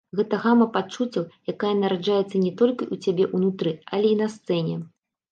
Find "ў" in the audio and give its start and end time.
2.87-2.95